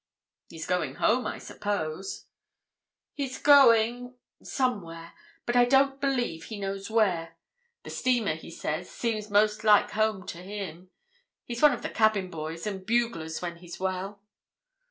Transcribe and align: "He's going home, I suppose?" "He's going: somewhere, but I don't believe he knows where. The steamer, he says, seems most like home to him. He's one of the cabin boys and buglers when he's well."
"He's 0.49 0.65
going 0.65 0.95
home, 0.95 1.27
I 1.27 1.37
suppose?" 1.37 2.25
"He's 3.13 3.37
going: 3.37 4.15
somewhere, 4.41 5.13
but 5.45 5.55
I 5.55 5.65
don't 5.65 6.01
believe 6.01 6.45
he 6.45 6.59
knows 6.59 6.89
where. 6.89 7.35
The 7.83 7.91
steamer, 7.91 8.33
he 8.33 8.49
says, 8.49 8.89
seems 8.89 9.29
most 9.29 9.63
like 9.63 9.91
home 9.91 10.25
to 10.25 10.39
him. 10.39 10.89
He's 11.45 11.61
one 11.61 11.73
of 11.75 11.83
the 11.83 11.89
cabin 11.91 12.31
boys 12.31 12.65
and 12.65 12.83
buglers 12.83 13.43
when 13.43 13.57
he's 13.57 13.79
well." 13.79 14.19